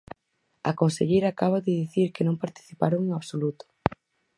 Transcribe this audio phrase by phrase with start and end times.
[0.69, 3.63] A conselleira acaba de dicir que non participaron en absoluto.